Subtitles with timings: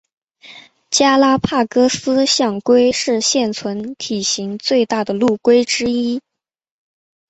[0.89, 6.23] 加拉帕戈斯象龟是现存体型最大的陆龟之一。